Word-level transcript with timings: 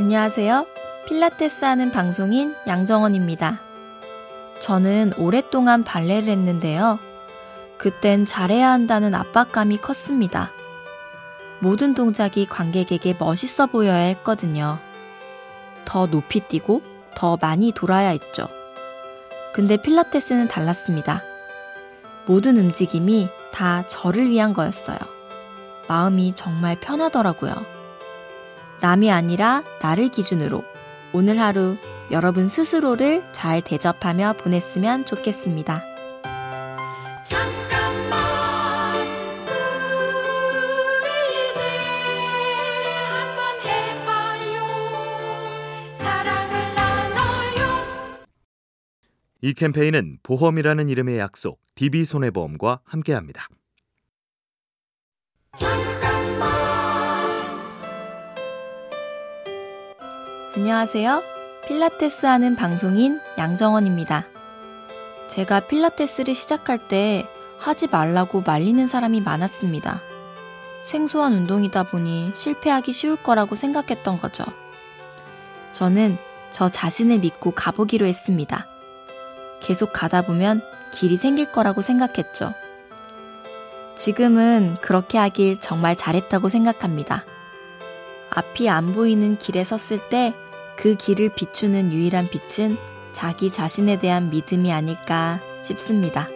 안녕하세요. 0.00 0.64
필라테스 1.08 1.64
하는 1.64 1.90
방송인 1.90 2.54
양정원입니다. 2.68 3.60
저는 4.60 5.12
오랫동안 5.18 5.82
발레를 5.82 6.28
했는데요. 6.28 7.00
그땐 7.78 8.24
잘해야 8.24 8.70
한다는 8.70 9.12
압박감이 9.16 9.78
컸습니다. 9.78 10.52
모든 11.58 11.94
동작이 11.94 12.46
관객에게 12.46 13.16
멋있어 13.18 13.66
보여야 13.66 13.96
했거든요. 13.96 14.78
더 15.84 16.06
높이 16.06 16.38
뛰고 16.46 16.80
더 17.16 17.36
많이 17.36 17.72
돌아야 17.72 18.10
했죠. 18.10 18.46
근데 19.52 19.76
필라테스는 19.78 20.46
달랐습니다. 20.46 21.24
모든 22.24 22.56
움직임이 22.56 23.28
다 23.52 23.84
저를 23.88 24.30
위한 24.30 24.52
거였어요. 24.52 24.98
마음이 25.88 26.34
정말 26.34 26.78
편하더라고요. 26.78 27.77
남이 28.80 29.10
아니라 29.10 29.62
나를 29.82 30.08
기준으로 30.08 30.64
오늘 31.12 31.40
하루 31.40 31.76
여러분 32.10 32.48
스스로를 32.48 33.22
잘 33.32 33.60
대접하며 33.60 34.34
보냈으면 34.34 35.04
좋겠습니다. 35.04 35.82
잠깐만 37.24 38.18
우리 41.02 41.50
이제 41.50 41.62
한번 43.04 43.60
해봐요. 43.66 44.66
사랑을 45.98 46.74
나눠요. 46.74 48.26
이 49.42 49.52
캠페인은 49.52 50.18
보험이라는 50.22 50.88
이름의 50.88 51.18
약속 51.18 51.60
DB손해보험과 51.74 52.80
함께합니다. 52.84 53.48
안녕하세요. 60.56 61.22
필라테스 61.66 62.24
하는 62.24 62.56
방송인 62.56 63.20
양정원입니다. 63.36 64.26
제가 65.26 65.60
필라테스를 65.60 66.34
시작할 66.34 66.88
때 66.88 67.28
하지 67.58 67.86
말라고 67.86 68.40
말리는 68.40 68.86
사람이 68.86 69.20
많았습니다. 69.20 70.00
생소한 70.82 71.34
운동이다 71.34 71.82
보니 71.84 72.32
실패하기 72.34 72.92
쉬울 72.92 73.16
거라고 73.16 73.56
생각했던 73.56 74.16
거죠. 74.16 74.44
저는 75.72 76.16
저 76.50 76.70
자신을 76.70 77.18
믿고 77.18 77.50
가보기로 77.50 78.06
했습니다. 78.06 78.66
계속 79.60 79.92
가다 79.92 80.22
보면 80.22 80.62
길이 80.92 81.18
생길 81.18 81.52
거라고 81.52 81.82
생각했죠. 81.82 82.54
지금은 83.96 84.78
그렇게 84.80 85.18
하길 85.18 85.60
정말 85.60 85.94
잘했다고 85.94 86.48
생각합니다. 86.48 87.26
앞이 88.30 88.68
안 88.68 88.92
보이는 88.94 89.38
길에 89.38 89.64
섰을 89.64 90.08
때 90.08 90.34
그 90.78 90.94
길을 90.94 91.30
비추는 91.34 91.92
유일한 91.92 92.28
빛은 92.30 92.76
자기 93.12 93.50
자신에 93.50 93.98
대한 93.98 94.30
믿음이 94.30 94.72
아닐까 94.72 95.40
싶습니다. 95.64 96.28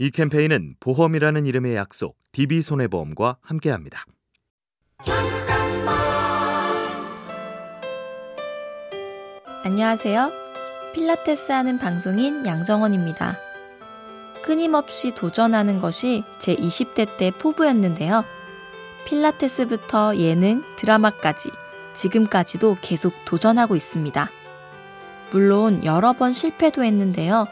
이 0.00 0.10
캠페인은 0.10 0.76
보험이라는 0.80 1.44
이름의 1.44 1.74
약속 1.74 2.16
DB손해보험과 2.32 3.38
함께합니다. 3.42 4.06
안녕하세요. 9.64 10.30
필라테스 10.94 11.50
하는 11.50 11.78
방송인 11.78 12.46
양정원입니다. 12.46 13.36
끊임없이 14.44 15.10
도전하는 15.10 15.80
것이 15.80 16.22
제 16.38 16.54
20대 16.54 17.16
때 17.16 17.32
포부였는데요. 17.32 18.24
필라테스부터 19.04 20.16
예능, 20.18 20.62
드라마까지 20.76 21.50
지금까지도 21.92 22.76
계속 22.80 23.12
도전하고 23.24 23.74
있습니다. 23.74 24.30
물론 25.32 25.84
여러 25.84 26.12
번 26.12 26.32
실패도 26.32 26.84
했는데요. 26.84 27.48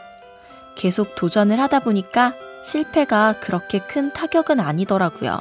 계속 0.75 1.13
도전을 1.15 1.59
하다 1.59 1.81
보니까 1.81 2.33
실패가 2.63 3.41
그렇게 3.41 3.79
큰 3.79 4.13
타격은 4.13 4.61
아니더라고요. 4.61 5.39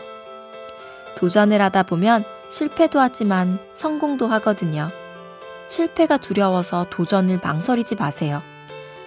도전을 1.16 1.62
하다 1.62 1.84
보면 1.84 2.24
실패도 2.50 2.98
하지만 2.98 3.60
성공도 3.74 4.26
하거든요. 4.26 4.90
실패가 5.68 6.18
두려워서 6.18 6.86
도전을 6.90 7.40
망설이지 7.42 7.96
마세요. 7.96 8.42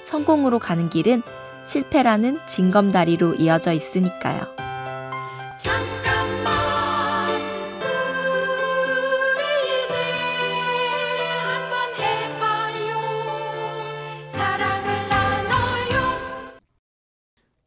성공으로 0.04 0.60
가는 0.60 0.90
길은 0.90 1.22
실패라는 1.64 2.40
징검다리로 2.48 3.36
이어져 3.36 3.74
있으니까요. 3.74 4.60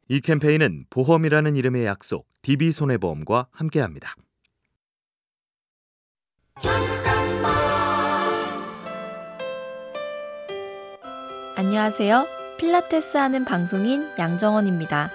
이 0.09 0.21
캠페인은 0.21 0.85
보험이라는 0.91 1.57
이름의 1.57 1.87
약속 1.87 2.29
DB손해보험과 2.43 3.47
함께합니다. 3.51 4.15
안녕하세요. 11.65 12.27
필라테스 12.59 13.19
하는 13.19 13.45
방송인 13.45 14.11
양정원입니다. 14.19 15.13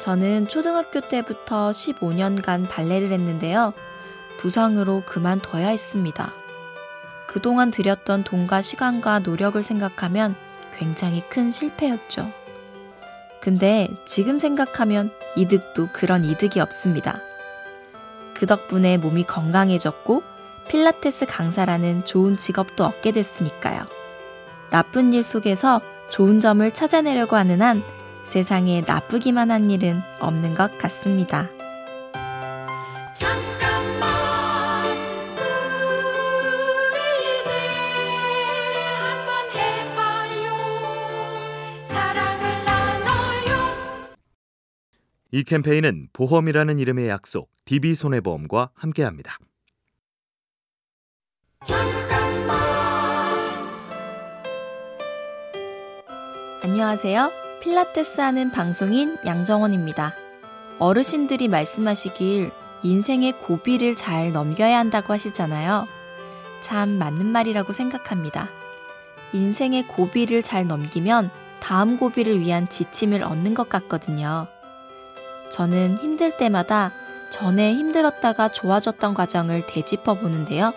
저는 0.00 0.48
초등학교 0.48 1.00
때부터 1.00 1.70
15년간 1.70 2.68
발레를 2.68 3.12
했는데요. 3.12 3.72
부상으로 4.38 5.04
그만둬야 5.06 5.68
했습니다. 5.68 6.32
그동안 7.28 7.70
들였던 7.70 8.24
돈과 8.24 8.60
시간과 8.60 9.20
노력을 9.20 9.62
생각하면 9.62 10.34
굉장히 10.76 11.22
큰 11.28 11.52
실패였죠. 11.52 12.32
근데 13.40 13.86
지금 14.04 14.40
생각하면 14.40 15.12
이득도 15.36 15.90
그런 15.92 16.24
이득이 16.24 16.58
없습니다. 16.58 17.20
그 18.34 18.46
덕분에 18.46 18.96
몸이 18.96 19.22
건강해졌고 19.22 20.24
필라테스 20.68 21.26
강사라는 21.26 22.04
좋은 22.04 22.36
직업도 22.36 22.84
얻게 22.84 23.12
됐으니까요. 23.12 24.01
나쁜 24.72 25.12
일 25.12 25.22
속에서 25.22 25.82
좋은 26.10 26.40
점을 26.40 26.68
찾아내려고 26.72 27.36
하는 27.36 27.60
한 27.60 27.82
세상에 28.24 28.80
나쁘기만 28.80 29.50
한 29.50 29.68
일은 29.68 30.00
없는 30.18 30.54
것 30.54 30.78
같습니다. 30.78 31.50
이 45.34 45.44
캠페인은 45.44 46.08
보험이라는 46.12 46.78
이름의 46.78 47.08
약속 47.08 47.50
DB손해보험과 47.66 48.70
함께합니다. 48.74 49.38
안녕하세요. 56.64 57.32
필라테스 57.60 58.20
하는 58.20 58.52
방송인 58.52 59.18
양정원입니다. 59.26 60.14
어르신들이 60.78 61.48
말씀하시길 61.48 62.52
인생의 62.84 63.32
고비를 63.40 63.96
잘 63.96 64.30
넘겨야 64.30 64.78
한다고 64.78 65.12
하시잖아요. 65.12 65.88
참 66.60 66.90
맞는 66.90 67.26
말이라고 67.26 67.72
생각합니다. 67.72 68.48
인생의 69.32 69.88
고비를 69.88 70.44
잘 70.44 70.68
넘기면 70.68 71.32
다음 71.58 71.96
고비를 71.96 72.38
위한 72.38 72.68
지침을 72.68 73.24
얻는 73.24 73.54
것 73.54 73.68
같거든요. 73.68 74.46
저는 75.50 75.98
힘들 75.98 76.36
때마다 76.36 76.92
전에 77.28 77.74
힘들었다가 77.74 78.50
좋아졌던 78.50 79.14
과정을 79.14 79.66
되짚어 79.66 80.14
보는데요. 80.14 80.72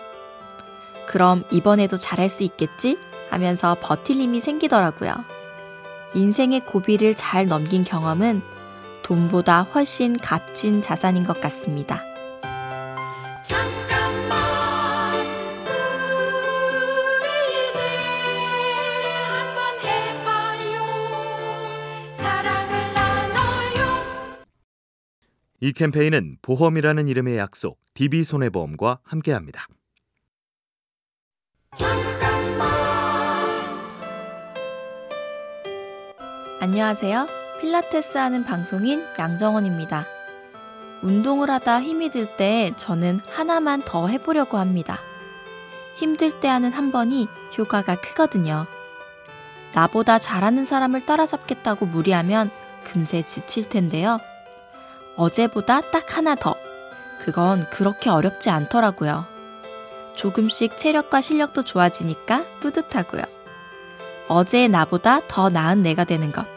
그럼 1.06 1.44
이번에도 1.52 1.96
잘할 1.96 2.28
수 2.28 2.42
있겠지? 2.42 2.98
하면서 3.30 3.76
버틸 3.80 4.16
힘이 4.16 4.40
생기더라고요. 4.40 5.35
인생의 6.16 6.60
고비를 6.60 7.14
잘 7.14 7.46
넘긴 7.46 7.84
경험은 7.84 8.40
돈보다 9.02 9.62
훨씬 9.62 10.16
값진 10.16 10.80
자산인 10.80 11.24
것 11.24 11.42
같습니다. 11.42 12.02
이 25.60 25.72
캠페인은 25.72 26.38
보험이라는 26.40 27.08
이름의 27.08 27.36
약속 27.36 27.78
DB손해보험과 27.92 29.00
함께합니다. 29.02 29.66
안녕하세요. 36.68 37.28
필라테스 37.60 38.18
하는 38.18 38.42
방송인 38.42 39.06
양정원입니다. 39.16 40.04
운동을 41.00 41.48
하다 41.48 41.80
힘이 41.80 42.10
들 42.10 42.26
때 42.36 42.72
저는 42.74 43.20
하나만 43.24 43.82
더 43.84 44.08
해보려고 44.08 44.58
합니다. 44.58 44.98
힘들 45.94 46.40
때 46.40 46.48
하는 46.48 46.72
한 46.72 46.90
번이 46.90 47.28
효과가 47.56 47.94
크거든요. 48.00 48.66
나보다 49.74 50.18
잘하는 50.18 50.64
사람을 50.64 51.06
따라잡겠다고 51.06 51.86
무리하면 51.86 52.50
금세 52.82 53.22
지칠 53.22 53.68
텐데요. 53.68 54.18
어제보다 55.14 55.82
딱 55.92 56.16
하나 56.16 56.34
더. 56.34 56.56
그건 57.20 57.70
그렇게 57.70 58.10
어렵지 58.10 58.50
않더라고요. 58.50 59.24
조금씩 60.16 60.76
체력과 60.76 61.20
실력도 61.20 61.62
좋아지니까 61.62 62.44
뿌듯하고요. 62.58 63.22
어제의 64.26 64.68
나보다 64.68 65.20
더 65.28 65.48
나은 65.48 65.82
내가 65.82 66.02
되는 66.02 66.32
것. 66.32 66.55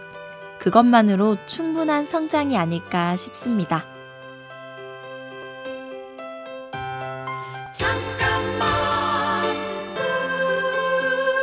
그것만으로 0.59 1.37
충분한 1.45 2.05
성장이 2.05 2.57
아닐까 2.57 3.15
싶습니다. 3.15 3.85
잠깐만 7.73 9.55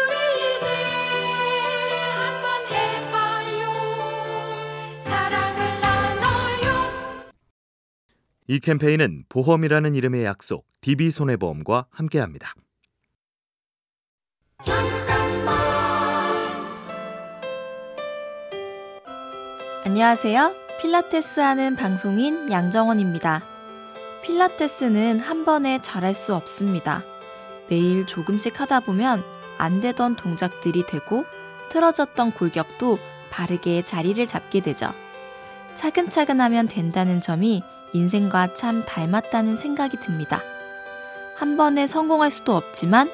우리 0.04 0.56
이제 0.56 0.68
한번 2.12 2.66
해봐요 2.70 3.64
사랑을 5.02 5.80
나눠요 5.80 6.66
이 8.48 8.60
캠페인은 8.60 9.24
보험이라는 9.30 9.94
이름의 9.94 10.24
약속 10.24 10.66
DB손해보험과 10.82 11.86
함께합니다. 11.90 12.52
안녕하세요. 19.86 20.52
필라테스 20.80 21.38
하는 21.38 21.76
방송인 21.76 22.50
양정원입니다. 22.50 23.44
필라테스는 24.24 25.20
한 25.20 25.44
번에 25.44 25.78
잘할 25.78 26.12
수 26.12 26.34
없습니다. 26.34 27.04
매일 27.68 28.04
조금씩 28.04 28.60
하다 28.60 28.80
보면 28.80 29.22
안 29.58 29.80
되던 29.80 30.16
동작들이 30.16 30.84
되고 30.86 31.24
틀어졌던 31.68 32.32
골격도 32.32 32.98
바르게 33.30 33.82
자리를 33.82 34.26
잡게 34.26 34.58
되죠. 34.58 34.88
차근차근 35.74 36.40
하면 36.40 36.66
된다는 36.66 37.20
점이 37.20 37.62
인생과 37.92 38.54
참 38.54 38.84
닮았다는 38.84 39.56
생각이 39.56 39.98
듭니다. 39.98 40.42
한 41.36 41.56
번에 41.56 41.86
성공할 41.86 42.32
수도 42.32 42.56
없지만 42.56 43.08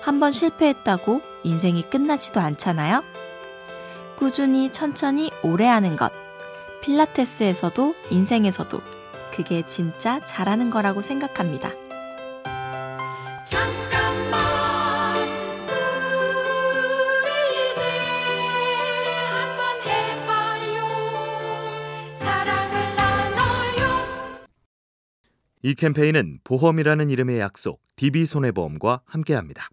한 0.00 0.20
번 0.20 0.30
실패했다고 0.30 1.22
인생이 1.42 1.82
끝나지도 1.82 2.38
않잖아요. 2.38 3.02
꾸준히 4.16 4.70
천천히 4.70 5.30
오래 5.42 5.66
하는 5.66 5.96
것. 5.96 6.12
필라테스에서도 6.82 7.94
인생에서도 8.10 8.80
그게 9.32 9.62
진짜 9.62 10.20
잘하는 10.20 10.70
거라고 10.70 11.02
생각합니다. 11.02 11.70
잠깐만 13.44 15.28
우리 17.22 17.72
이제 17.72 17.82
한번 19.30 19.82
해봐요 19.82 20.84
사랑을 22.18 22.94
나눠요 22.94 24.46
이 25.62 25.74
캠페인은 25.74 26.38
보험이라는 26.44 27.10
이름의 27.10 27.40
약속 27.40 27.80
DB손해보험과 27.96 29.02
함께합니다. 29.06 29.68